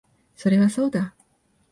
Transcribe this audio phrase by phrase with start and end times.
[0.35, 1.13] それはそうだ